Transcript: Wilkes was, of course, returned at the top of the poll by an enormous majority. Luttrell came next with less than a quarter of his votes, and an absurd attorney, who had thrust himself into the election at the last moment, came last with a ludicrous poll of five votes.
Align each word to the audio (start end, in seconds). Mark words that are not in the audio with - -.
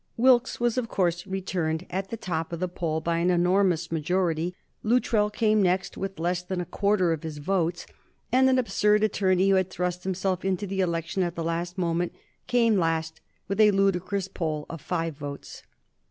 Wilkes 0.17 0.59
was, 0.59 0.79
of 0.79 0.89
course, 0.89 1.27
returned 1.27 1.85
at 1.91 2.09
the 2.09 2.17
top 2.17 2.51
of 2.51 2.59
the 2.59 2.67
poll 2.67 3.01
by 3.01 3.19
an 3.19 3.29
enormous 3.29 3.91
majority. 3.91 4.55
Luttrell 4.81 5.29
came 5.29 5.61
next 5.61 5.95
with 5.95 6.17
less 6.19 6.41
than 6.41 6.59
a 6.59 6.65
quarter 6.65 7.13
of 7.13 7.21
his 7.21 7.37
votes, 7.37 7.85
and 8.31 8.49
an 8.49 8.57
absurd 8.57 9.03
attorney, 9.03 9.49
who 9.51 9.57
had 9.57 9.69
thrust 9.69 10.03
himself 10.03 10.43
into 10.43 10.65
the 10.65 10.81
election 10.81 11.21
at 11.21 11.35
the 11.35 11.43
last 11.43 11.77
moment, 11.77 12.15
came 12.47 12.79
last 12.79 13.21
with 13.47 13.59
a 13.61 13.69
ludicrous 13.69 14.27
poll 14.27 14.65
of 14.71 14.81
five 14.81 15.13
votes. 15.13 15.61